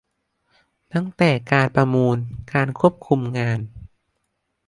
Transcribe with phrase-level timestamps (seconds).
[0.93, 2.17] ตั้งแต่การประมูล
[2.53, 3.59] การควบคุมงาน